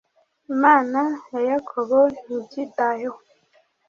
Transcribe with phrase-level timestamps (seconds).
[0.53, 0.99] imana
[1.31, 3.19] ya yakobo ntibyitayeho